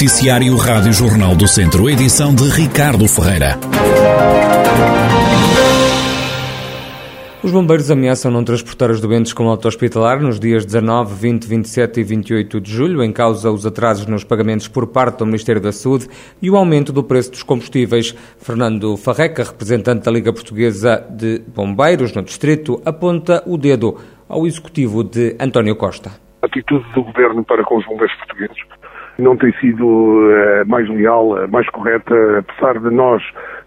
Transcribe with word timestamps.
Noticiário 0.00 0.56
Rádio 0.56 0.94
Jornal 0.94 1.36
do 1.36 1.46
Centro, 1.46 1.86
edição 1.86 2.34
de 2.34 2.48
Ricardo 2.48 3.06
Ferreira. 3.06 3.58
Os 7.42 7.52
bombeiros 7.52 7.90
ameaçam 7.90 8.30
não 8.30 8.42
transportar 8.42 8.90
os 8.90 8.98
doentes 8.98 9.34
com 9.34 9.46
auto 9.46 9.68
hospitalar 9.68 10.18
nos 10.18 10.40
dias 10.40 10.64
19, 10.64 11.14
20, 11.14 11.44
27 11.46 12.00
e 12.00 12.02
28 12.02 12.60
de 12.62 12.72
julho, 12.72 13.04
em 13.04 13.12
causa 13.12 13.50
os 13.50 13.66
atrasos 13.66 14.06
nos 14.06 14.24
pagamentos 14.24 14.68
por 14.68 14.86
parte 14.86 15.18
do 15.18 15.26
Ministério 15.26 15.60
da 15.60 15.70
Saúde 15.70 16.08
e 16.40 16.50
o 16.50 16.56
aumento 16.56 16.94
do 16.94 17.04
preço 17.04 17.32
dos 17.32 17.42
combustíveis. 17.42 18.12
Fernando 18.38 18.96
Farreca, 18.96 19.44
representante 19.44 20.06
da 20.06 20.10
Liga 20.10 20.32
Portuguesa 20.32 21.06
de 21.10 21.42
Bombeiros 21.54 22.14
no 22.14 22.22
Distrito, 22.22 22.80
aponta 22.86 23.42
o 23.44 23.58
dedo 23.58 23.98
ao 24.26 24.46
executivo 24.46 25.04
de 25.04 25.36
António 25.38 25.76
Costa. 25.76 26.10
A 26.40 26.46
atitude 26.46 26.90
do 26.94 27.04
governo 27.04 27.44
para 27.44 27.62
com 27.64 27.76
os 27.76 27.84
bombeiros 27.84 28.16
portugueses 28.16 28.69
não 29.20 29.36
tem 29.36 29.52
sido 29.54 29.86
uh, 29.86 30.66
mais 30.66 30.88
leal, 30.88 31.30
uh, 31.30 31.50
mais 31.50 31.68
correta, 31.70 32.14
apesar 32.38 32.78
de 32.78 32.94
nós 32.94 33.22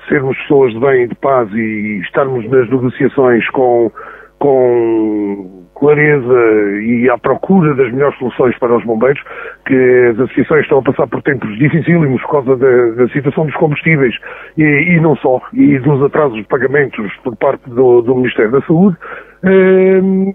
sermos 0.10 0.38
pessoas 0.40 0.74
de 0.74 0.80
bem 0.80 1.04
e 1.04 1.08
de 1.08 1.16
paz 1.16 1.50
e 1.54 2.02
estarmos 2.04 2.50
nas 2.50 2.70
negociações 2.70 3.48
com, 3.50 3.92
com 4.40 5.64
clareza 5.76 6.80
e 6.82 7.10
à 7.10 7.18
procura 7.18 7.74
das 7.76 7.92
melhores 7.92 8.18
soluções 8.18 8.58
para 8.58 8.76
os 8.76 8.84
bombeiros, 8.86 9.22
que 9.66 10.10
as 10.12 10.20
associações 10.20 10.64
estão 10.64 10.80
a 10.80 10.84
passar 10.84 11.08
por 11.08 11.22
tempos 11.22 11.58
dificílimos 11.58 12.22
por 12.22 12.32
causa 12.32 12.56
da, 12.58 12.86
da 12.92 13.08
situação 13.10 13.46
dos 13.46 13.56
combustíveis 13.56 14.16
e, 14.58 14.64
e, 14.64 15.00
não 15.02 15.16
só, 15.18 15.42
e 15.54 15.80
dos 15.80 16.02
atrasos 16.04 16.38
de 16.38 16.44
pagamentos 16.44 17.12
por 17.24 17.36
parte 17.36 17.70
do, 17.70 18.02
do 18.02 18.16
Ministério 18.16 18.52
da 18.52 18.62
Saúde. 18.62 18.98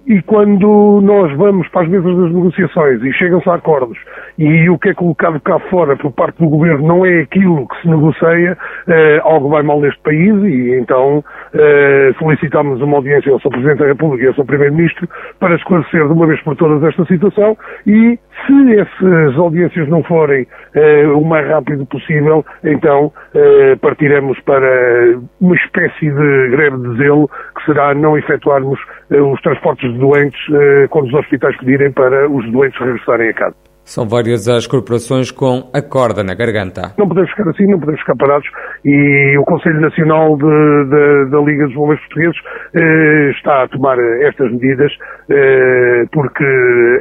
E 0.06 0.20
quando 0.26 1.00
nós 1.02 1.34
vamos 1.38 1.66
para 1.68 1.82
as 1.82 1.88
mesas 1.88 2.14
das 2.14 2.30
negociações 2.30 3.02
e 3.02 3.12
chegam-se 3.14 3.48
a 3.48 3.54
acordos 3.54 3.98
e 4.38 4.70
o 4.70 4.78
que 4.78 4.90
é 4.90 4.94
colocado 4.94 5.40
cá 5.40 5.58
fora 5.68 5.96
por 5.96 6.12
parte 6.12 6.38
do 6.38 6.48
governo 6.48 6.86
não 6.86 7.04
é 7.04 7.22
aquilo 7.22 7.66
que 7.66 7.82
se 7.82 7.88
negocia, 7.88 8.56
eh, 8.86 9.20
algo 9.24 9.48
vai 9.48 9.62
mal 9.64 9.80
neste 9.80 10.00
país 10.00 10.32
e 10.44 10.78
então 10.78 11.24
eh, 11.52 12.12
solicitamos 12.18 12.80
uma 12.80 12.98
audiência 12.98 13.32
ao 13.32 13.40
Sr. 13.40 13.50
Presidente 13.50 13.78
da 13.78 13.86
República 13.86 14.24
e 14.24 14.28
ao 14.28 14.34
Sr. 14.34 14.44
Primeiro-Ministro 14.44 15.08
para 15.40 15.56
esclarecer 15.56 16.06
de 16.06 16.12
uma 16.12 16.26
vez 16.26 16.40
por 16.42 16.54
todas 16.56 16.82
esta 16.84 17.04
situação 17.06 17.56
e 17.84 18.16
se 18.46 18.78
essas 18.78 19.36
audiências 19.36 19.88
não 19.88 20.04
forem 20.04 20.46
eh, 20.74 21.06
o 21.08 21.24
mais 21.24 21.48
rápido 21.48 21.84
possível, 21.86 22.44
então 22.62 23.12
partiremos 23.80 24.38
para 24.40 25.16
uma 25.40 25.54
espécie 25.54 26.10
de 26.10 26.48
greve 26.50 26.76
de 26.76 26.96
zelo 26.98 27.28
que 27.56 27.64
será 27.64 27.94
não 27.94 28.16
efetuarmos 28.16 28.78
os 29.10 29.40
transportes 29.42 29.92
de 29.92 29.98
doentes 29.98 30.40
quando 30.90 31.06
os 31.06 31.14
hospitais 31.14 31.56
pedirem 31.58 31.92
para 31.92 32.28
os 32.28 32.48
doentes 32.50 32.78
regressarem 32.78 33.30
a 33.30 33.34
casa. 33.34 33.67
São 33.88 34.06
várias 34.06 34.46
as 34.46 34.66
corporações 34.66 35.30
com 35.30 35.70
a 35.72 35.80
corda 35.80 36.22
na 36.22 36.34
garganta. 36.34 36.92
Não 36.98 37.08
podemos 37.08 37.30
ficar 37.30 37.48
assim, 37.48 37.66
não 37.66 37.80
podemos 37.80 37.98
ficar 38.00 38.16
parados 38.16 38.46
e 38.84 39.34
o 39.38 39.44
Conselho 39.44 39.80
Nacional 39.80 40.36
de, 40.36 40.44
de, 40.44 41.30
da 41.30 41.40
Liga 41.40 41.64
dos 41.64 41.74
Bombeiros 41.74 42.04
Portugueses 42.04 42.36
eh, 42.74 43.30
está 43.30 43.62
a 43.62 43.68
tomar 43.68 43.98
estas 44.20 44.52
medidas 44.52 44.92
eh, 45.30 46.04
porque 46.12 46.44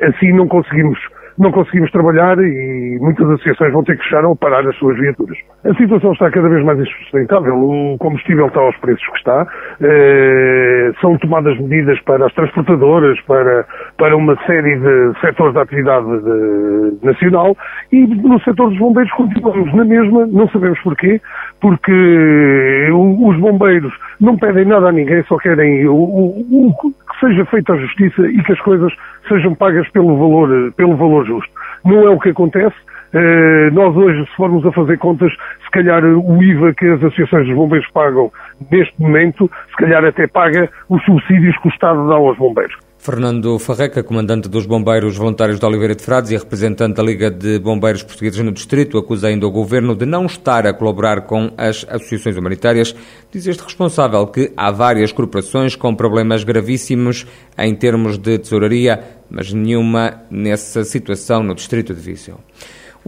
assim 0.03 0.31
não 0.31 0.47
conseguimos 0.47 0.97
não 1.37 1.51
conseguimos 1.51 1.91
trabalhar 1.91 2.37
e 2.39 2.97
muitas 2.99 3.29
associações 3.29 3.71
vão 3.71 3.83
ter 3.83 3.97
que 3.97 4.03
fechar 4.03 4.25
ou 4.25 4.35
parar 4.35 4.67
as 4.67 4.75
suas 4.77 4.97
viaturas. 4.97 5.37
A 5.63 5.73
situação 5.75 6.11
está 6.13 6.31
cada 6.31 6.49
vez 6.49 6.63
mais 6.65 6.79
insustentável. 6.79 7.55
O 7.55 7.97
combustível 7.99 8.47
está 8.47 8.59
aos 8.59 8.75
preços 8.77 9.05
que 9.07 9.17
está. 9.17 9.47
Eh, 9.81 10.91
são 11.01 11.17
tomadas 11.17 11.59
medidas 11.59 11.99
para 12.01 12.25
as 12.25 12.33
transportadoras, 12.33 13.19
para, 13.21 13.65
para 13.97 14.15
uma 14.15 14.35
série 14.45 14.77
de 14.77 15.19
setores 15.21 15.53
da 15.53 15.61
atividade 15.61 16.07
de, 16.07 17.05
nacional 17.05 17.55
e 17.91 18.05
no 18.07 18.39
setor 18.41 18.69
dos 18.69 18.79
bombeiros 18.79 19.11
continuamos 19.13 19.73
na 19.75 19.85
mesma, 19.85 20.25
não 20.25 20.47
sabemos 20.49 20.79
porquê, 20.79 21.21
porque 21.61 22.89
os 22.91 23.37
bombeiros 23.37 23.93
não 24.19 24.37
pedem 24.37 24.65
nada 24.65 24.89
a 24.89 24.91
ninguém, 24.91 25.23
só 25.23 25.37
querem 25.37 25.87
o, 25.87 25.93
o, 25.93 26.67
o 26.67 26.73
que 26.73 27.19
seja 27.19 27.45
feita 27.45 27.73
a 27.73 27.77
justiça 27.77 28.27
e 28.27 28.43
que 28.43 28.51
as 28.51 28.61
coisas 28.61 28.93
sejam 29.27 29.53
pagas 29.55 29.87
pelo 29.89 30.17
valor, 30.17 30.71
pelo 30.73 30.95
valor 30.95 31.26
justo. 31.27 31.51
Não 31.85 32.07
é 32.07 32.09
o 32.09 32.19
que 32.19 32.29
acontece. 32.29 32.75
Uh, 33.13 33.73
nós 33.73 33.95
hoje, 33.95 34.25
se 34.25 34.35
formos 34.35 34.65
a 34.65 34.71
fazer 34.71 34.97
contas, 34.97 35.31
se 35.31 35.71
calhar 35.71 36.03
o 36.03 36.43
IVA 36.43 36.73
que 36.73 36.85
as 36.85 37.03
associações 37.03 37.47
dos 37.47 37.55
bombeiros 37.55 37.87
pagam 37.91 38.31
neste 38.71 38.99
momento, 39.01 39.49
se 39.69 39.75
calhar 39.77 40.03
até 40.03 40.27
paga 40.27 40.69
os 40.89 41.03
subsídios 41.05 41.57
que 41.59 41.67
o 41.67 41.71
Estado 41.71 42.07
dá 42.09 42.15
aos 42.15 42.37
bombeiros. 42.37 42.86
Fernando 43.07 43.57
Farreca, 43.57 44.03
comandante 44.03 44.49
dos 44.49 44.65
Bombeiros 44.65 45.15
Voluntários 45.15 45.61
de 45.61 45.65
Oliveira 45.65 45.95
de 45.95 46.03
Frades 46.03 46.29
e 46.29 46.35
representante 46.35 46.95
da 46.95 47.01
Liga 47.01 47.31
de 47.31 47.57
Bombeiros 47.57 48.03
Portugueses 48.03 48.43
no 48.43 48.51
Distrito, 48.51 48.97
acusa 48.97 49.29
ainda 49.29 49.47
o 49.47 49.49
Governo 49.49 49.95
de 49.95 50.05
não 50.05 50.25
estar 50.25 50.67
a 50.67 50.73
colaborar 50.73 51.21
com 51.21 51.49
as 51.57 51.85
associações 51.87 52.35
humanitárias. 52.35 52.93
Diz 53.31 53.47
este 53.47 53.63
responsável 53.63 54.27
que 54.27 54.51
há 54.57 54.71
várias 54.71 55.13
corporações 55.13 55.73
com 55.73 55.95
problemas 55.95 56.43
gravíssimos 56.43 57.25
em 57.57 57.73
termos 57.73 58.17
de 58.17 58.39
tesouraria, 58.39 59.01
mas 59.29 59.53
nenhuma 59.53 60.23
nessa 60.29 60.83
situação 60.83 61.41
no 61.41 61.55
Distrito 61.55 61.93
de 61.93 62.01
Viseu. 62.01 62.41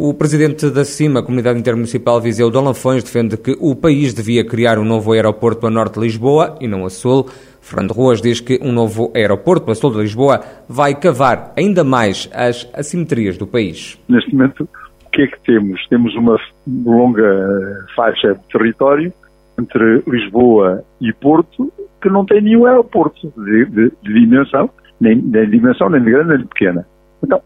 O 0.01 0.13
presidente 0.13 0.69
da 0.69 0.85
CIMA, 0.85 1.21
Comunidade 1.21 1.59
Intermunicipal 1.59 2.21
Viseu 2.21 2.49
de 2.49 2.57
Lafões, 2.57 3.03
defende 3.03 3.35
que 3.35 3.57
o 3.59 3.75
país 3.75 4.13
devia 4.13 4.45
criar 4.45 4.79
um 4.79 4.85
novo 4.85 5.11
aeroporto 5.11 5.67
a 5.67 5.69
norte 5.69 5.95
de 5.95 6.05
Lisboa 6.05 6.55
e 6.61 6.69
não 6.69 6.85
a 6.85 6.89
sul. 6.89 7.27
Fernando 7.59 7.91
Ruas 7.91 8.21
diz 8.21 8.39
que 8.39 8.57
um 8.63 8.71
novo 8.71 9.11
aeroporto 9.13 9.69
a 9.69 9.75
sul 9.75 9.91
de 9.91 9.97
Lisboa 9.97 10.39
vai 10.69 10.95
cavar 10.95 11.51
ainda 11.57 11.83
mais 11.83 12.29
as 12.33 12.65
assimetrias 12.73 13.37
do 13.37 13.45
país. 13.45 14.01
Neste 14.07 14.33
momento, 14.33 14.63
o 14.63 15.09
que 15.11 15.23
é 15.23 15.27
que 15.27 15.39
temos? 15.41 15.85
Temos 15.89 16.16
uma 16.16 16.37
longa 16.66 17.85
faixa 17.93 18.35
de 18.35 18.39
território 18.53 19.11
entre 19.59 20.01
Lisboa 20.07 20.81
e 21.01 21.11
Porto 21.11 21.73
que 22.01 22.07
não 22.07 22.25
tem 22.25 22.41
nenhum 22.41 22.66
aeroporto 22.66 23.33
de, 23.35 23.66
de, 23.66 23.91
de 24.01 24.13
dimensão, 24.13 24.69
nem, 25.01 25.17
nem 25.17 25.43
de 25.43 25.51
dimensão 25.51 25.89
nem 25.89 26.01
de 26.01 26.09
grande 26.09 26.29
nem 26.29 26.37
de 26.37 26.47
pequena. 26.47 26.87
Então, 27.21 27.41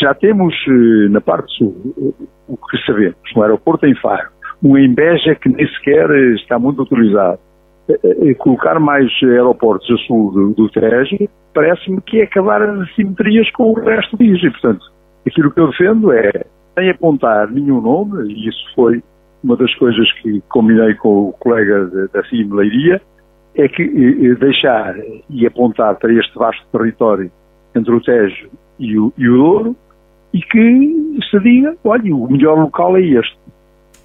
já 0.00 0.14
temos 0.14 0.54
eh, 0.68 1.08
na 1.10 1.20
parte 1.20 1.52
sul 1.56 2.14
o 2.48 2.56
que 2.56 2.78
sabemos, 2.86 3.16
um 3.36 3.42
aeroporto 3.42 3.86
em 3.86 3.94
Faro, 3.96 4.28
um 4.62 4.76
em 4.76 4.92
Beja 4.92 5.34
que 5.34 5.48
nem 5.48 5.66
sequer 5.74 6.10
está 6.34 6.58
muito 6.58 6.82
utilizado, 6.82 7.38
colocar 8.38 8.78
mais 8.78 9.10
aeroportos 9.22 9.90
a 9.90 9.96
sul 10.06 10.30
do, 10.32 10.50
do 10.54 10.68
Tejo, 10.68 11.16
parece-me 11.54 12.00
que 12.02 12.20
é 12.20 12.24
acabar 12.24 12.62
as 12.62 12.80
assimetrias 12.80 13.50
com 13.52 13.72
o 13.72 13.74
resto 13.74 14.16
país. 14.16 14.42
E, 14.42 14.50
portanto, 14.50 14.84
aquilo 15.26 15.50
que 15.50 15.60
eu 15.60 15.68
defendo 15.68 16.12
é, 16.12 16.30
sem 16.78 16.90
apontar 16.90 17.50
nenhum 17.50 17.80
nome, 17.80 18.32
e 18.32 18.48
isso 18.48 18.74
foi 18.74 19.02
uma 19.42 19.56
das 19.56 19.74
coisas 19.76 20.10
que 20.20 20.42
combinei 20.48 20.94
com 20.94 21.28
o 21.28 21.32
colega 21.32 21.86
da 22.12 22.22
CIM 22.24 22.52
Leiria, 22.52 23.00
é 23.54 23.68
que 23.68 23.84
deixar 24.36 24.94
e 25.28 25.46
apontar 25.46 25.96
para 25.96 26.12
este 26.12 26.36
vasto 26.38 26.64
território 26.70 27.30
entre 27.74 27.92
o 27.92 28.00
Tejo 28.00 28.48
e 28.78 28.98
o, 28.98 29.12
e 29.16 29.28
o 29.28 29.36
Douro 29.36 29.76
e 30.32 30.40
que 30.40 31.20
se 31.30 31.38
diga, 31.40 31.74
olha, 31.84 32.14
o 32.14 32.30
melhor 32.30 32.58
local 32.58 32.96
é 32.96 33.02
este. 33.02 33.36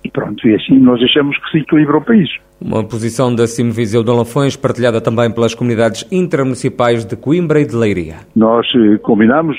E 0.03 0.11
pronto, 0.11 0.45
e 0.45 0.56
assim 0.56 0.78
nós 0.79 1.01
achamos 1.01 1.38
que 1.38 1.51
se 1.51 1.57
equilibra 1.59 1.97
o 1.97 2.01
país. 2.01 2.29
Uma 2.61 2.84
posição 2.84 3.34
da 3.34 3.47
Cimo 3.47 3.72
Viseu 3.72 4.03
de 4.03 4.11
Lafões, 4.11 4.56
partilhada 4.56 5.00
também 5.00 5.31
pelas 5.33 5.56
comunidades 5.56 6.06
intermunicipais 6.12 7.06
de 7.06 7.16
Coimbra 7.16 7.62
e 7.62 7.66
de 7.66 7.75
Leiria. 7.75 8.16
Nós 8.35 8.66
eh, 8.75 8.97
combinámos, 8.97 9.57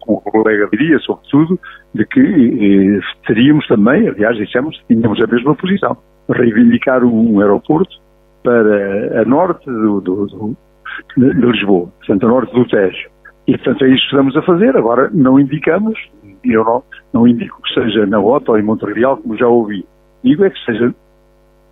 com 0.00 0.14
o 0.14 0.20
colega 0.20 0.68
Leiria, 0.72 0.98
sobretudo, 1.00 1.58
de 1.94 2.04
que 2.06 2.20
eh, 2.20 3.00
teríamos 3.26 3.66
também, 3.68 4.08
aliás, 4.08 4.36
dissemos 4.36 4.76
que 4.78 4.94
tínhamos 4.94 5.20
a 5.22 5.26
mesma 5.26 5.54
posição, 5.54 5.96
reivindicar 6.28 7.04
um 7.04 7.40
aeroporto 7.40 7.96
para 8.42 9.22
a 9.22 9.24
norte 9.24 9.66
do, 9.66 10.00
do, 10.00 10.26
do, 10.26 10.56
de 11.16 11.46
Lisboa, 11.46 11.88
portanto, 11.98 12.26
a 12.26 12.28
norte 12.28 12.54
do 12.54 12.66
Tejo. 12.66 13.08
E, 13.46 13.56
portanto, 13.56 13.84
é 13.84 13.88
isso 13.88 14.00
que 14.02 14.06
estamos 14.06 14.36
a 14.36 14.42
fazer. 14.42 14.76
Agora, 14.76 15.10
não 15.12 15.40
indicamos, 15.40 15.98
eu 16.44 16.64
não, 16.64 16.82
não 17.12 17.28
indico 17.28 17.60
que 17.62 17.74
seja 17.74 18.06
na 18.06 18.20
OTA 18.20 18.52
ou 18.52 18.58
em 18.58 18.62
Montreal, 18.62 19.16
como 19.16 19.36
já 19.36 19.48
ouvi. 19.48 19.84
Digo 20.22 20.44
é 20.44 20.50
que 20.50 20.64
seja 20.64 20.94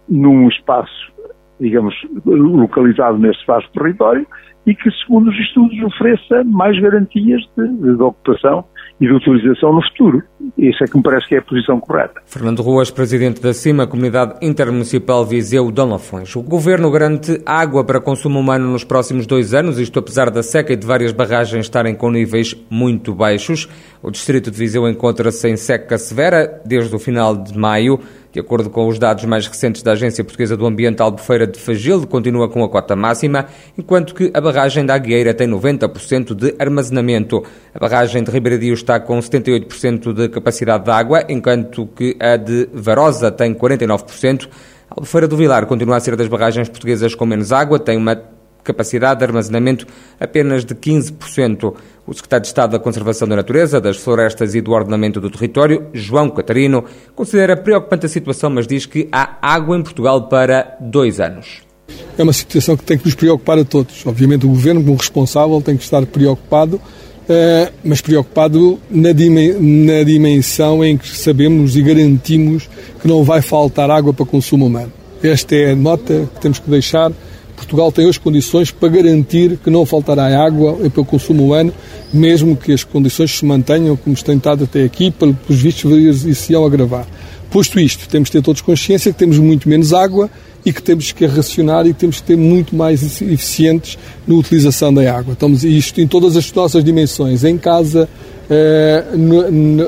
num 0.09 0.49
espaço, 0.49 1.13
digamos, 1.61 1.95
localizado 2.25 3.19
nesse 3.19 3.45
vasto 3.47 3.71
território 3.73 4.27
e 4.69 4.75
que, 4.75 4.91
segundo 5.03 5.31
os 5.31 5.37
estudos, 5.39 5.83
ofereça 5.83 6.45
mais 6.45 6.79
garantias 6.79 7.41
de, 7.57 7.97
de 7.97 8.03
ocupação 8.03 8.63
e 9.01 9.07
de 9.07 9.13
utilização 9.15 9.73
no 9.73 9.83
futuro. 9.83 10.23
Isso 10.59 10.85
é 10.85 10.87
que 10.87 10.95
me 10.95 11.03
parece 11.03 11.27
que 11.27 11.37
é 11.37 11.39
a 11.39 11.43
posição 11.43 11.81
correta. 11.81 12.21
Fernando 12.27 12.61
Ruas, 12.61 12.91
presidente 12.91 13.41
da 13.41 13.55
CIMA, 13.55 13.87
Comunidade 13.87 14.35
Intermunicipal 14.43 15.25
Viseu 15.25 15.71
Dom 15.71 15.93
Lafões. 15.93 16.37
O 16.37 16.43
governo 16.43 16.91
garante 16.91 17.41
água 17.47 17.83
para 17.83 17.99
consumo 17.99 18.41
humano 18.41 18.71
nos 18.71 18.85
próximos 18.85 19.27
dois 19.27 19.55
anos, 19.55 19.79
isto 19.79 19.99
apesar 19.99 20.31
da 20.31 20.43
seca 20.43 20.75
e 20.75 20.77
de 20.77 20.87
várias 20.87 21.13
barragens 21.13 21.65
estarem 21.65 21.95
com 21.95 22.11
níveis 22.11 22.55
muito 22.69 23.15
baixos. 23.15 23.69
O 24.03 24.11
distrito 24.11 24.51
de 24.51 24.59
Viseu 24.59 24.87
encontra-se 24.87 25.49
em 25.49 25.57
seca 25.57 25.97
severa 25.97 26.61
desde 26.67 26.95
o 26.95 26.99
final 26.99 27.35
de 27.35 27.57
maio. 27.57 27.99
De 28.39 28.43
acordo 28.43 28.71
com 28.71 28.87
os 28.87 29.01
dados 29.01 29.25
mais 29.25 29.49
recentes 29.49 29.83
da 29.83 29.91
Agência 29.91 30.23
Portuguesa 30.23 30.57
do 30.57 30.65
Ambiente, 30.65 31.03
a 31.03 31.05
Albufeira 31.05 31.45
de 31.45 31.59
Fagil 31.59 32.07
continua 32.07 32.49
com 32.49 32.63
a 32.63 32.69
cota 32.69 32.95
máxima, 32.95 33.47
enquanto 33.77 34.15
que 34.15 34.31
a 34.33 34.41
barragem 34.41 34.87
da 34.87 34.95
Agueira 34.95 35.35
tem 35.35 35.49
90% 35.49 36.37
de 36.37 36.55
armazenamento. 36.57 37.43
A 37.75 37.81
barragem 37.81 38.23
de 38.23 38.31
Ribeiradio 38.31 38.75
está 38.75 39.01
com 39.01 39.19
78% 39.19 40.13
de 40.13 40.29
capacidade 40.29 40.85
de 40.85 40.91
água, 40.93 41.25
enquanto 41.29 41.89
que 41.89 42.17
a 42.21 42.37
de 42.37 42.69
Varosa 42.73 43.33
tem 43.33 43.53
49%. 43.53 44.49
A 44.89 44.95
Albufeira 44.95 45.27
do 45.27 45.37
Vilar 45.37 45.67
continua 45.67 45.97
a 45.97 46.01
ser 46.01 46.15
das 46.15 46.29
barragens 46.29 46.69
portuguesas 46.69 47.17
com 47.17 47.27
menos 47.27 47.51
água, 47.51 47.81
tem 47.81 47.97
uma 47.97 48.38
capacidade 48.69 49.19
de 49.19 49.25
armazenamento 49.25 49.87
apenas 50.21 50.65
de 50.65 50.75
15%. 50.75 51.75
O 52.07 52.13
secretário 52.15 52.43
de 52.43 52.49
Estado 52.49 52.73
da 52.73 52.79
Conservação 52.79 53.27
da 53.27 53.37
Natureza, 53.37 53.81
das 53.81 53.97
Florestas 53.97 54.55
e 54.55 54.61
do 54.61 54.73
Ordenamento 54.73 55.21
do 55.21 55.31
Território, 55.31 55.87
João 55.93 56.31
Catarino, 56.31 56.85
considera 57.15 57.57
preocupante 57.57 58.07
a 58.07 58.09
situação, 58.09 58.51
mas 58.51 58.67
diz 58.67 58.87
que 58.87 59.09
há 59.11 59.37
água 59.43 59.77
em 59.77 59.83
Portugal 59.83 60.29
para 60.29 60.77
dois 60.81 61.19
anos. 61.19 61.63
É 62.17 62.23
uma 62.23 62.33
situação 62.33 62.77
que 62.77 62.85
tem 62.85 62.99
que 62.99 63.07
nos 63.07 63.15
preocupar 63.15 63.59
a 63.59 63.65
todos. 63.65 64.07
Obviamente, 64.07 64.45
o 64.45 64.49
governo, 64.49 64.83
como 64.83 64.97
responsável, 64.97 65.61
tem 65.63 65.77
que 65.77 65.85
estar 65.85 66.05
preocupado, 66.05 66.81
eh, 67.29 67.73
mas 67.83 68.01
preocupado 68.01 68.79
na 68.91 69.13
dimensão 69.13 70.85
em 70.85 70.97
que 70.97 71.09
sabemos 71.09 71.77
e 71.77 71.83
garantimos 71.83 72.69
que 73.01 73.09
não 73.09 73.25
vai 73.25 73.41
faltar 73.41 73.91
água 73.91 74.13
para 74.13 74.27
consumo 74.27 74.67
humano. 74.67 74.93
Esta 75.23 75.55
é 75.55 75.73
a 75.73 75.77
nota 75.77 76.29
que 76.35 76.41
temos 76.41 76.59
que 76.59 76.71
deixar 76.71 77.13
Portugal 77.59 77.91
tem 77.91 78.07
hoje 78.07 78.21
condições 78.21 78.71
para 78.71 78.89
garantir 78.89 79.59
que 79.63 79.69
não 79.69 79.85
faltará 79.85 80.27
água 80.43 80.75
para 80.91 81.01
o 81.01 81.05
consumo 81.05 81.45
humano, 81.45 81.73
mesmo 82.13 82.57
que 82.57 82.73
as 82.73 82.85
condições 82.85 83.37
se 83.37 83.45
mantenham 83.45 83.97
como 83.97 84.17
tem 84.17 84.37
estado 84.37 84.65
até 84.65 84.85
aqui, 84.85 85.11
pelos 85.11 85.37
vistos 85.61 86.39
se 86.39 86.53
iam 86.53 86.65
agravar. 86.65 87.07
Posto 87.51 87.81
isto, 87.81 88.09
temos 88.09 88.29
de 88.29 88.33
ter 88.33 88.43
todos 88.43 88.61
consciência 88.61 89.13
que 89.13 89.19
temos 89.19 89.39
muito 89.39 89.69
menos 89.69 89.93
água 89.93 90.31
e 90.65 90.73
que 90.73 90.83
temos 90.83 91.13
que 91.13 91.27
racionar 91.27 91.87
e 91.87 91.95
que 91.95 91.99
temos 91.99 92.21
que 92.21 92.27
ser 92.27 92.37
muito 92.37 92.77
mais 92.77 93.21
eficientes 93.23 93.99
na 94.27 94.35
utilização 94.35 94.93
da 94.93 95.13
água. 95.13 95.33
Estamos 95.33 95.65
isto 95.65 96.01
em 96.01 96.07
todas 96.07 96.37
as 96.37 96.53
nossas 96.53 96.85
dimensões, 96.85 97.45
em 97.45 97.57
casa, 97.57 98.09
eh, 98.51 99.05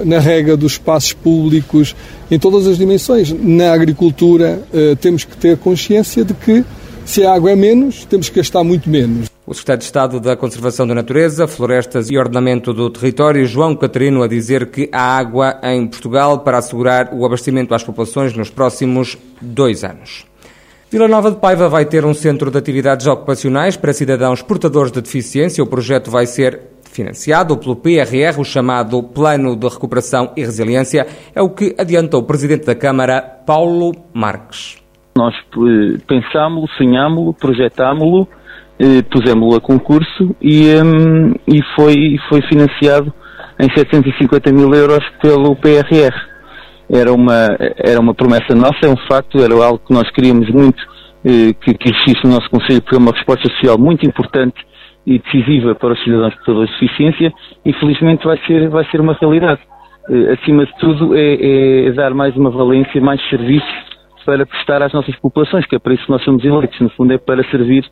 na 0.07 0.19
rega 0.19 0.57
dos 0.57 0.73
espaços 0.73 1.13
públicos, 1.13 1.95
em 2.31 2.39
todas 2.39 2.67
as 2.67 2.79
dimensões. 2.79 3.31
Na 3.31 3.73
agricultura, 3.73 4.63
eh, 4.73 4.97
temos 5.01 5.25
que 5.25 5.37
ter 5.37 5.59
consciência 5.59 6.25
de 6.25 6.33
que 6.35 6.65
se 7.05 7.25
a 7.25 7.35
água 7.35 7.51
é 7.51 7.57
menos, 7.57 8.05
temos 8.05 8.29
que 8.29 8.37
gastar 8.37 8.63
muito 8.65 8.89
menos. 8.89 9.29
O 9.47 9.55
Secretário 9.55 9.79
de 9.79 9.85
Estado 9.85 10.21
da 10.21 10.37
Conservação 10.37 10.87
da 10.87 10.95
Natureza, 10.95 11.47
Florestas 11.47 12.09
e 12.11 12.17
Ordenamento 12.17 12.73
do 12.73 12.89
Território, 12.89 13.45
João 13.47 13.75
Catarino, 13.75 14.23
a 14.23 14.29
dizer 14.29 14.71
que 14.71 14.89
há 14.93 15.19
água 15.19 15.59
em 15.65 15.87
Portugal 15.87 16.41
para 16.41 16.59
assegurar 16.59 17.13
o 17.13 17.27
abastecimento 17.27 17.75
às 17.75 17.83
populações 17.83 18.33
nos 18.35 18.49
próximos 18.49 19.19
dois 19.41 19.83
anos. 19.83 20.25
Vila 20.91 21.07
Nova 21.07 21.31
de 21.31 21.37
Paiva 21.37 21.69
vai 21.69 21.85
ter 21.85 22.05
um 22.05 22.15
centro 22.15 22.51
de 22.51 22.59
atividades 22.59 23.07
ocupacionais 23.07 23.77
para 23.77 23.93
cidadãos 23.93 24.43
portadores 24.43 24.91
de 24.91 25.01
deficiência. 25.01 25.63
O 25.63 25.67
projeto 25.67 26.11
vai 26.11 26.27
ser 26.27 26.61
financiado 26.91 27.57
pelo 27.57 27.77
PRR, 27.77 28.39
o 28.39 28.45
chamado 28.45 29.03
Plano 29.03 29.57
de 29.57 29.69
Recuperação 29.69 30.33
e 30.37 30.45
Resiliência, 30.45 31.07
é 31.35 31.41
o 31.41 31.51
que 31.51 31.75
adianta 31.79 32.17
o 32.17 32.23
Presidente 32.25 32.67
da 32.67 32.75
Câmara, 32.75 33.23
Paulo 33.23 33.95
Marques. 34.13 34.80
Nós 35.17 35.35
eh, 35.35 35.99
pensámo-lo, 36.07 36.69
sonhámo-lo, 36.77 37.35
projetámo-lo, 37.35 38.29
eh, 38.79 39.03
pusemos-lo 39.11 39.57
a 39.57 39.61
concurso 39.61 40.35
e, 40.41 40.73
um, 40.83 41.33
e 41.47 41.61
foi, 41.75 42.17
foi 42.29 42.41
financiado 42.43 43.13
em 43.59 43.69
750 43.75 44.53
mil 44.53 44.73
euros 44.73 45.05
pelo 45.21 45.57
PRR. 45.57 46.15
Era 46.89 47.13
uma, 47.13 47.57
era 47.77 48.01
uma 48.01 48.15
promessa 48.15 48.55
nossa, 48.55 48.79
é 48.85 48.89
um 48.89 48.97
facto, 49.09 49.39
era 49.39 49.53
algo 49.55 49.81
que 49.87 49.93
nós 49.93 50.09
queríamos 50.11 50.49
muito 50.51 50.81
eh, 51.25 51.53
que, 51.61 51.75
que 51.75 51.91
existisse 51.91 52.25
no 52.25 52.35
nosso 52.35 52.49
Conselho, 52.49 52.81
porque 52.81 52.97
é 52.97 52.99
uma 52.99 53.13
resposta 53.13 53.49
social 53.51 53.77
muito 53.79 54.07
importante 54.07 54.65
e 55.05 55.19
decisiva 55.19 55.75
para 55.75 55.93
os 55.93 56.05
cidadãos 56.05 56.35
portadores 56.37 56.71
de 56.71 56.81
deficiência 56.81 57.33
e 57.65 57.73
felizmente 57.75 58.25
vai 58.25 58.39
ser, 58.47 58.69
vai 58.69 58.85
ser 58.91 59.01
uma 59.01 59.15
realidade. 59.21 59.61
acima 60.39 60.65
de 60.65 60.79
tudo 60.79 61.17
é, 61.17 61.87
é 61.89 61.93
dar 61.93 62.15
mais 62.15 62.37
uma 62.37 62.51
valência, 62.51 63.01
mais 63.01 63.21
serviços 63.29 63.90
para 64.25 64.47
prestar 64.47 64.83
às 64.83 64.93
nossas 64.93 65.17
populações, 65.17 65.67
que 65.67 65.77
é 65.77 65.79
para 65.79 65.95
isso 65.95 66.05
que 66.05 66.11
nós 66.11 66.25
somos 66.25 66.45
eleitos, 66.45 66.81
no 66.81 66.91
fundo 66.91 67.13
é 67.13 67.19
para 67.19 67.43
servir 67.51 67.85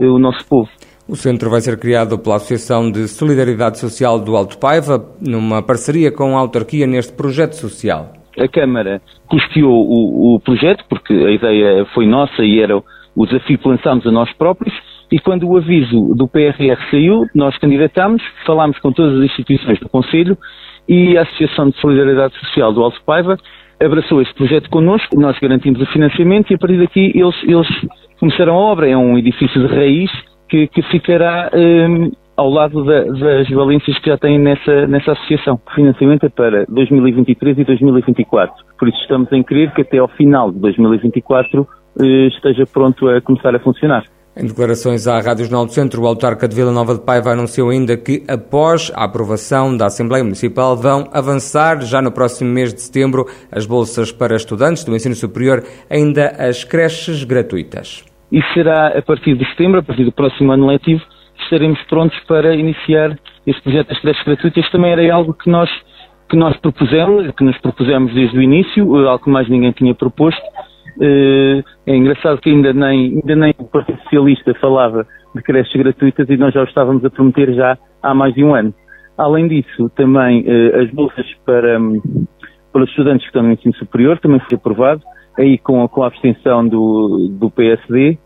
eh, 0.00 0.06
o 0.06 0.18
nosso 0.18 0.46
povo. 0.46 0.68
O 1.08 1.14
centro 1.14 1.48
vai 1.48 1.60
ser 1.60 1.78
criado 1.78 2.18
pela 2.18 2.36
Associação 2.36 2.90
de 2.90 3.06
Solidariedade 3.06 3.78
Social 3.78 4.18
do 4.18 4.36
Alto 4.36 4.58
Paiva, 4.58 4.98
numa 5.20 5.62
parceria 5.62 6.10
com 6.10 6.36
a 6.36 6.40
autarquia 6.40 6.86
neste 6.86 7.12
projeto 7.12 7.54
social. 7.54 8.12
A 8.38 8.48
Câmara 8.48 9.00
custeou 9.28 9.72
o, 9.72 10.34
o 10.34 10.40
projeto, 10.40 10.84
porque 10.88 11.12
a 11.12 11.30
ideia 11.30 11.86
foi 11.94 12.06
nossa 12.06 12.42
e 12.42 12.60
era 12.60 12.76
o 12.76 13.26
desafio 13.26 13.56
que 13.56 13.68
lançámos 13.68 14.06
a 14.06 14.10
nós 14.10 14.30
próprios, 14.34 14.74
e 15.10 15.18
quando 15.20 15.48
o 15.48 15.56
aviso 15.56 16.14
do 16.14 16.26
PRR 16.26 16.76
saiu, 16.90 17.26
nós 17.34 17.56
candidatámos, 17.58 18.20
falámos 18.44 18.78
com 18.80 18.92
todas 18.92 19.18
as 19.18 19.24
instituições 19.24 19.78
do 19.78 19.88
Conselho 19.88 20.36
e 20.88 21.16
a 21.16 21.22
Associação 21.22 21.70
de 21.70 21.80
Solidariedade 21.80 22.34
Social 22.40 22.72
do 22.72 22.82
Alto 22.82 23.00
Paiva 23.04 23.38
abraçou 23.80 24.22
este 24.22 24.34
projeto 24.34 24.70
connosco, 24.70 25.18
nós 25.18 25.38
garantimos 25.38 25.80
o 25.80 25.86
financiamento 25.86 26.50
e 26.50 26.54
a 26.54 26.58
partir 26.58 26.78
daqui 26.78 27.12
eles, 27.14 27.36
eles 27.44 27.66
começaram 28.18 28.54
a 28.54 28.56
obra. 28.56 28.88
É 28.88 28.96
um 28.96 29.18
edifício 29.18 29.66
de 29.66 29.74
raiz 29.74 30.10
que, 30.48 30.66
que 30.68 30.82
ficará 30.82 31.50
um, 31.54 32.10
ao 32.36 32.50
lado 32.50 32.84
da, 32.84 33.04
das 33.04 33.48
valências 33.48 33.98
que 33.98 34.10
já 34.10 34.18
têm 34.18 34.38
nessa, 34.38 34.86
nessa 34.86 35.12
associação. 35.12 35.60
O 35.66 35.74
financiamento 35.74 36.24
é 36.24 36.28
para 36.28 36.64
2023 36.68 37.58
e 37.58 37.64
2024. 37.64 38.64
Por 38.78 38.88
isso 38.88 38.98
estamos 39.00 39.30
em 39.32 39.42
crer 39.42 39.72
que 39.72 39.82
até 39.82 39.98
ao 39.98 40.08
final 40.08 40.52
de 40.52 40.58
2024 40.58 41.66
eh, 42.00 42.26
esteja 42.28 42.64
pronto 42.66 43.08
a 43.08 43.20
começar 43.20 43.54
a 43.54 43.58
funcionar. 43.58 44.04
Em 44.38 44.46
declarações 44.46 45.08
à 45.08 45.18
Rádio 45.18 45.46
Jornal 45.46 45.64
do 45.64 45.72
Centro, 45.72 46.02
o 46.02 46.06
autarca 46.06 46.46
de 46.46 46.54
Vila 46.54 46.70
Nova 46.70 46.92
de 46.92 47.00
Paiva 47.00 47.30
anunciou 47.30 47.70
ainda 47.70 47.96
que, 47.96 48.22
após 48.28 48.92
a 48.94 49.04
aprovação 49.04 49.74
da 49.74 49.86
Assembleia 49.86 50.22
Municipal, 50.22 50.76
vão 50.76 51.08
avançar 51.10 51.80
já 51.80 52.02
no 52.02 52.12
próximo 52.12 52.52
mês 52.52 52.74
de 52.74 52.82
setembro 52.82 53.24
as 53.50 53.64
bolsas 53.64 54.12
para 54.12 54.36
estudantes 54.36 54.84
do 54.84 54.94
ensino 54.94 55.14
superior, 55.14 55.64
ainda 55.88 56.26
as 56.38 56.64
creches 56.64 57.24
gratuitas. 57.24 58.04
E 58.30 58.42
será 58.52 58.88
a 58.88 59.00
partir 59.00 59.38
de 59.38 59.48
setembro, 59.52 59.80
a 59.80 59.82
partir 59.82 60.04
do 60.04 60.12
próximo 60.12 60.52
ano 60.52 60.66
letivo, 60.66 61.00
estaremos 61.40 61.80
prontos 61.88 62.18
para 62.28 62.54
iniciar 62.54 63.18
este 63.46 63.62
projeto 63.62 63.88
das 63.88 64.00
creches 64.00 64.22
gratuitas. 64.22 64.70
Também 64.70 64.92
era 64.92 65.14
algo 65.14 65.32
que 65.32 65.48
nós, 65.48 65.70
que 66.28 66.36
nós 66.36 66.54
propusemos, 66.58 67.34
que 67.34 67.42
nos 67.42 67.56
propusemos 67.62 68.12
desde 68.12 68.36
o 68.36 68.42
início, 68.42 68.94
algo 69.08 69.24
que 69.24 69.30
mais 69.30 69.48
ninguém 69.48 69.72
tinha 69.72 69.94
proposto, 69.94 70.42
é 71.00 71.96
engraçado 71.96 72.40
que 72.40 72.50
ainda 72.50 72.72
nem, 72.72 73.20
ainda 73.20 73.36
nem 73.36 73.54
o 73.58 73.64
Partido 73.64 74.00
Socialista 74.02 74.54
falava 74.54 75.06
de 75.34 75.42
creches 75.42 75.74
gratuitas 75.74 76.28
e 76.28 76.36
nós 76.36 76.54
já 76.54 76.62
o 76.62 76.64
estávamos 76.64 77.04
a 77.04 77.10
prometer 77.10 77.52
já 77.54 77.78
há 78.02 78.14
mais 78.14 78.34
de 78.34 78.42
um 78.42 78.54
ano. 78.54 78.74
Além 79.18 79.48
disso, 79.48 79.90
também 79.96 80.44
eh, 80.46 80.82
as 80.82 80.90
bolsas 80.90 81.26
para, 81.44 81.78
para 82.72 82.82
os 82.82 82.90
estudantes 82.90 83.22
que 83.22 83.28
estão 83.28 83.42
no 83.42 83.52
ensino 83.52 83.74
superior 83.76 84.18
também 84.18 84.40
foi 84.40 84.56
aprovado, 84.56 85.02
aí 85.38 85.58
com, 85.58 85.86
com 85.88 86.02
a 86.02 86.06
abstenção 86.06 86.66
do, 86.66 87.28
do 87.38 87.50
PSD, 87.50 88.18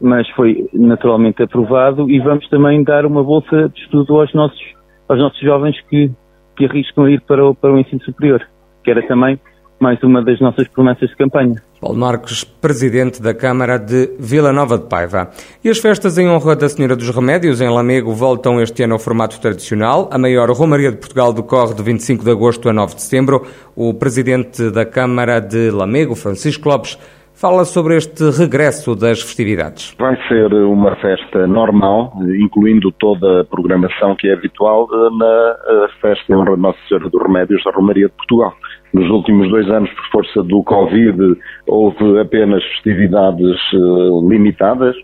mas 0.00 0.28
foi 0.30 0.68
naturalmente 0.72 1.42
aprovado 1.42 2.10
e 2.10 2.18
vamos 2.20 2.46
também 2.48 2.82
dar 2.84 3.06
uma 3.06 3.22
bolsa 3.22 3.68
de 3.68 3.80
estudo 3.80 4.20
aos 4.20 4.32
nossos, 4.34 4.62
aos 5.08 5.18
nossos 5.18 5.40
jovens 5.40 5.80
que, 5.88 6.10
que 6.56 6.66
arriscam 6.66 7.08
ir 7.08 7.22
para 7.22 7.44
o, 7.44 7.54
para 7.54 7.72
o 7.72 7.78
ensino 7.78 8.02
superior, 8.02 8.46
que 8.82 8.90
era 8.90 9.02
também 9.06 9.38
mais 9.80 10.02
uma 10.02 10.22
das 10.22 10.40
nossas 10.40 10.68
promessas 10.68 11.08
de 11.08 11.16
campanha. 11.16 11.54
Paulo 11.84 11.98
Marques, 11.98 12.44
presidente 12.44 13.20
da 13.20 13.34
Câmara 13.34 13.76
de 13.76 14.12
Vila 14.18 14.54
Nova 14.54 14.78
de 14.78 14.86
Paiva. 14.86 15.30
E 15.62 15.68
as 15.68 15.76
festas 15.76 16.16
em 16.16 16.26
honra 16.26 16.56
da 16.56 16.66
Senhora 16.66 16.96
dos 16.96 17.10
Remédios 17.10 17.60
em 17.60 17.68
Lamego 17.68 18.14
voltam 18.14 18.58
este 18.58 18.84
ano 18.84 18.94
ao 18.94 18.98
formato 18.98 19.38
tradicional. 19.38 20.08
A 20.10 20.16
maior 20.16 20.50
Romaria 20.50 20.90
de 20.90 20.96
Portugal 20.96 21.30
decorre 21.34 21.74
de 21.74 21.82
25 21.82 22.24
de 22.24 22.30
agosto 22.30 22.70
a 22.70 22.72
9 22.72 22.94
de 22.94 23.02
setembro. 23.02 23.46
O 23.76 23.92
presidente 23.92 24.70
da 24.70 24.86
Câmara 24.86 25.40
de 25.40 25.70
Lamego, 25.70 26.14
Francisco 26.14 26.70
Lopes, 26.70 26.96
fala 27.34 27.64
sobre 27.64 27.96
este 27.96 28.30
regresso 28.30 28.94
das 28.94 29.20
festividades. 29.20 29.94
Vai 29.98 30.16
ser 30.28 30.52
uma 30.54 30.94
festa 30.96 31.46
normal, 31.46 32.12
incluindo 32.40 32.92
toda 32.92 33.40
a 33.40 33.44
programação 33.44 34.14
que 34.16 34.28
é 34.28 34.32
habitual 34.32 34.88
na 35.18 35.88
festa 36.00 36.32
em 36.32 36.36
honra 36.36 36.54
de 36.54 36.62
Nossa 36.62 36.78
Senhora 36.88 37.10
dos 37.10 37.22
Remédios 37.22 37.62
da 37.64 37.72
Romaria 37.72 38.06
de 38.06 38.12
Portugal. 38.12 38.54
Nos 38.92 39.10
últimos 39.10 39.50
dois 39.50 39.68
anos, 39.68 39.90
por 39.90 40.06
força 40.12 40.42
do 40.44 40.62
Covid, 40.62 41.36
houve 41.66 42.20
apenas 42.20 42.62
festividades 42.64 43.56
uh, 43.72 44.28
limitadas, 44.28 44.94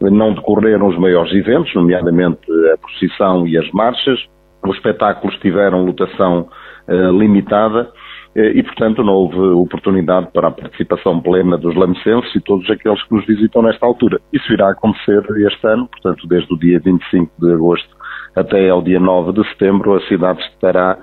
não 0.00 0.34
decorreram 0.34 0.88
os 0.88 0.98
maiores 0.98 1.32
eventos, 1.32 1.74
nomeadamente 1.74 2.40
a 2.72 2.76
procissão 2.78 3.46
e 3.46 3.56
as 3.56 3.70
marchas. 3.72 4.18
Os 4.62 4.76
espetáculos 4.76 5.34
tiveram 5.38 5.86
lotação 5.86 6.48
uh, 6.86 7.18
limitada 7.18 7.90
e, 8.36 8.62
portanto, 8.62 9.02
não 9.02 9.12
houve 9.12 9.38
oportunidade 9.38 10.28
para 10.32 10.48
a 10.48 10.50
participação 10.52 11.20
plena 11.20 11.58
dos 11.58 11.74
lamecenses 11.74 12.34
e 12.34 12.40
todos 12.40 12.68
aqueles 12.70 13.02
que 13.02 13.14
nos 13.14 13.26
visitam 13.26 13.62
nesta 13.62 13.84
altura. 13.84 14.20
Isso 14.32 14.52
irá 14.52 14.70
acontecer 14.70 15.22
este 15.46 15.66
ano, 15.66 15.88
portanto, 15.88 16.26
desde 16.28 16.52
o 16.54 16.58
dia 16.58 16.78
25 16.78 17.32
de 17.38 17.52
agosto 17.52 18.00
até 18.36 18.68
ao 18.68 18.80
dia 18.80 19.00
9 19.00 19.32
de 19.32 19.48
setembro, 19.48 19.94
a 19.94 20.00
cidade 20.06 20.40
estará 20.42 20.96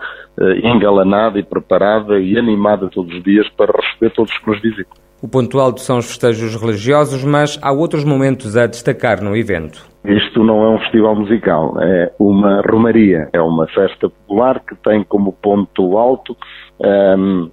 engalanada 0.64 1.38
e 1.38 1.44
preparada 1.44 2.20
e 2.20 2.38
animada 2.38 2.90
todos 2.90 3.14
os 3.14 3.24
dias 3.24 3.48
para 3.50 3.74
receber 3.74 4.12
todos 4.12 4.32
os 4.32 4.38
que 4.38 4.50
nos 4.50 4.62
visitam. 4.62 5.07
O 5.22 5.28
ponto 5.28 5.60
alto 5.60 5.82
são 5.82 5.98
os 5.98 6.08
festejos 6.08 6.56
religiosos, 6.56 7.24
mas 7.24 7.60
há 7.64 7.72
outros 7.72 8.04
momentos 8.04 8.56
a 8.56 8.68
destacar 8.68 9.24
no 9.24 9.36
evento. 9.36 9.84
Isto 10.06 10.44
não 10.44 10.64
é 10.64 10.70
um 10.70 10.80
festival 10.80 11.16
musical, 11.16 11.76
é 11.82 12.14
uma 12.20 12.62
romaria, 12.62 13.28
é 13.34 13.42
uma 13.42 13.68
festa 13.68 14.10
popular 14.10 14.60
que 14.60 14.76
tem 14.76 15.04
como 15.04 15.34
ponto 15.34 15.98
alto 15.98 16.38
um, 16.80 17.50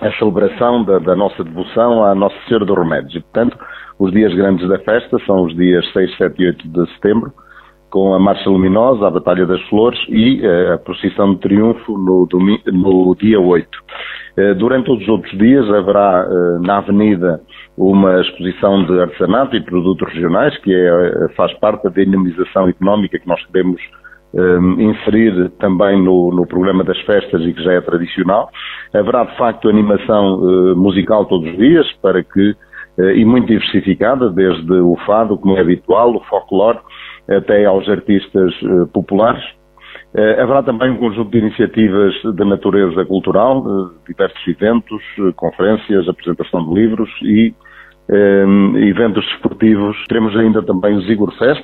a 0.00 0.12
celebração 0.18 0.84
da, 0.84 0.98
da, 0.98 1.16
nossa 1.16 1.42
devoção 1.42 2.04
à 2.04 2.14
Nossa 2.14 2.36
Senhora 2.46 2.66
dos 2.66 2.76
Remédios. 2.76 3.14
E, 3.16 3.20
portanto, 3.20 3.58
os 3.98 4.12
dias 4.12 4.34
grandes 4.34 4.68
da 4.68 4.78
festa 4.78 5.18
são 5.26 5.44
os 5.44 5.56
dias 5.56 5.90
6, 5.92 6.16
7 6.18 6.42
e 6.42 6.46
8 6.46 6.68
de 6.68 6.92
setembro, 6.92 7.32
com 7.90 8.14
a 8.14 8.18
Marcha 8.18 8.48
Luminosa, 8.48 9.06
a 9.06 9.10
Batalha 9.10 9.46
das 9.46 9.60
Flores 9.68 9.98
e 10.08 10.40
uh, 10.40 10.74
a 10.74 10.78
Procissão 10.78 11.34
de 11.34 11.40
Triunfo 11.40 11.96
no, 11.96 12.28
no 12.66 13.16
dia 13.16 13.40
8. 13.40 13.68
Uh, 13.68 14.54
durante 14.56 14.86
todos 14.86 15.02
os 15.02 15.08
outros 15.08 15.36
dias 15.38 15.68
haverá 15.70 16.26
uh, 16.26 16.62
na 16.62 16.78
Avenida 16.78 17.40
uma 17.76 18.20
exposição 18.20 18.84
de 18.84 19.00
artesanato 19.00 19.56
e 19.56 19.64
produtos 19.64 20.12
regionais, 20.12 20.56
que 20.58 20.74
é, 20.74 21.28
faz 21.36 21.52
parte 21.60 21.84
da 21.84 21.90
dinamização 21.90 22.68
económica 22.68 23.20
que 23.20 23.28
nós 23.28 23.40
queremos 23.46 23.80
inserir 24.78 25.48
também 25.60 26.02
no, 26.02 26.32
no, 26.32 26.44
programa 26.44 26.82
das 26.82 27.00
festas 27.02 27.40
e 27.40 27.52
que 27.52 27.62
já 27.62 27.74
é 27.74 27.80
tradicional. 27.80 28.50
Haverá, 28.92 29.24
de 29.24 29.36
facto, 29.38 29.68
animação 29.68 30.74
musical 30.74 31.24
todos 31.26 31.48
os 31.48 31.56
dias 31.56 31.86
para 32.02 32.22
que, 32.24 32.56
e 33.14 33.24
muito 33.24 33.46
diversificada, 33.46 34.28
desde 34.28 34.72
o 34.72 34.96
fado, 35.06 35.38
como 35.38 35.56
é 35.56 35.60
habitual, 35.60 36.16
o 36.16 36.20
folclore, 36.24 36.80
até 37.28 37.64
aos 37.64 37.88
artistas 37.88 38.52
uh, 38.62 38.86
populares. 38.88 39.42
Uh, 40.14 40.40
haverá 40.40 40.62
também 40.62 40.90
um 40.90 40.96
conjunto 40.96 41.30
de 41.30 41.38
iniciativas 41.38 42.14
de 42.22 42.44
natureza 42.44 43.04
cultural, 43.04 43.60
uh, 43.60 43.90
diversos 44.06 44.40
eventos, 44.48 45.02
conferências, 45.36 46.08
apresentação 46.08 46.66
de 46.68 46.74
livros 46.74 47.10
e 47.22 47.54
eventos 48.88 49.22
desportivos. 49.26 49.94
Teremos 50.08 50.34
ainda 50.34 50.62
também 50.62 50.96
o 50.96 51.02
Zigor 51.02 51.30
Fest. 51.36 51.62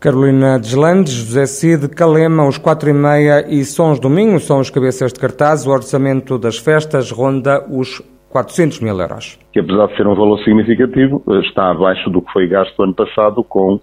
Carolina 0.00 0.58
Deslandes, 0.58 1.12
José 1.12 1.44
Cid, 1.44 1.88
Calema, 1.90 2.48
os 2.48 2.56
quatro 2.56 2.88
e 2.88 2.94
meia 2.94 3.46
e 3.46 3.62
Sons 3.62 4.00
Domingo 4.00 4.40
são 4.40 4.58
os 4.58 4.70
cabeças 4.70 5.12
de 5.12 5.20
cartaz. 5.20 5.66
O 5.66 5.70
orçamento 5.70 6.38
das 6.38 6.56
festas 6.56 7.10
ronda 7.10 7.62
os 7.70 8.00
400 8.30 8.80
mil 8.80 8.98
euros. 8.98 9.38
Que 9.52 9.60
apesar 9.60 9.88
de 9.88 9.96
ser 9.96 10.06
um 10.06 10.14
valor 10.14 10.38
significativo, 10.38 11.22
está 11.44 11.70
abaixo 11.70 12.08
do 12.08 12.22
que 12.22 12.32
foi 12.32 12.48
gasto 12.48 12.82
ano 12.82 12.94
passado 12.94 13.44
com 13.44 13.78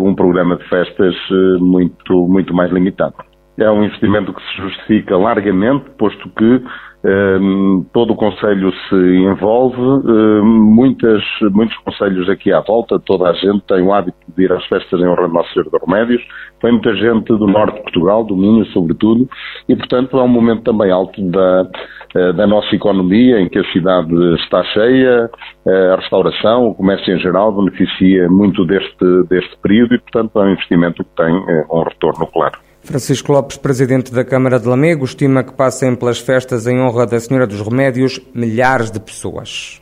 um 0.00 0.14
programa 0.14 0.56
de 0.56 0.68
festas 0.68 1.14
uh, 1.30 1.58
muito, 1.60 2.28
muito 2.28 2.54
mais 2.54 2.70
limitado. 2.70 3.14
É 3.58 3.70
um 3.70 3.84
investimento 3.84 4.32
que 4.32 4.42
se 4.42 4.62
justifica 4.62 5.16
largamente, 5.16 5.90
posto 5.98 6.28
que 6.30 6.62
um, 7.04 7.84
todo 7.92 8.12
o 8.12 8.16
Conselho 8.16 8.72
se 8.88 8.94
envolve, 8.94 9.80
um, 9.80 10.44
muitas, 10.44 11.22
muitos 11.50 11.76
Conselhos 11.78 12.28
aqui 12.28 12.52
à 12.52 12.60
volta, 12.60 12.98
toda 13.00 13.28
a 13.28 13.32
gente 13.32 13.60
tem 13.66 13.82
o 13.82 13.92
hábito 13.92 14.16
de 14.36 14.44
ir 14.44 14.52
às 14.52 14.64
festas 14.66 15.00
em 15.00 15.06
honra 15.06 15.26
de 15.26 15.34
Nosso 15.34 15.52
Senhor 15.52 15.68
dos 15.68 15.80
Remédios, 15.80 16.22
vem 16.62 16.72
muita 16.72 16.94
gente 16.94 17.26
do 17.26 17.46
norte 17.46 17.76
de 17.76 17.82
Portugal, 17.82 18.24
do 18.24 18.36
Minho 18.36 18.64
sobretudo, 18.66 19.28
e 19.68 19.74
portanto 19.74 20.16
é 20.16 20.22
um 20.22 20.28
momento 20.28 20.62
também 20.62 20.92
alto 20.92 21.20
da, 21.28 21.68
eh, 22.14 22.32
da 22.34 22.46
nossa 22.46 22.74
economia, 22.74 23.40
em 23.40 23.48
que 23.48 23.58
a 23.58 23.72
cidade 23.72 24.14
está 24.36 24.62
cheia, 24.64 25.28
a 25.66 25.96
restauração, 25.96 26.68
o 26.68 26.74
comércio 26.74 27.14
em 27.14 27.18
geral 27.18 27.52
beneficia 27.52 28.28
muito 28.28 28.64
deste, 28.64 29.24
deste 29.28 29.56
período 29.60 29.94
e 29.94 29.98
portanto 29.98 30.40
é 30.40 30.44
um 30.44 30.52
investimento 30.52 31.02
que 31.02 31.10
tem 31.16 31.34
eh, 31.48 31.66
um 31.70 31.82
retorno 31.82 32.26
claro. 32.28 32.71
Francisco 32.84 33.32
Lopes, 33.32 33.56
presidente 33.56 34.12
da 34.12 34.24
Câmara 34.24 34.58
de 34.58 34.66
Lamego, 34.66 35.04
estima 35.04 35.44
que 35.44 35.52
passem 35.52 35.94
pelas 35.94 36.18
festas 36.18 36.66
em 36.66 36.80
honra 36.80 37.06
da 37.06 37.20
Senhora 37.20 37.46
dos 37.46 37.60
Remédios 37.60 38.20
milhares 38.34 38.90
de 38.90 38.98
pessoas. 38.98 39.81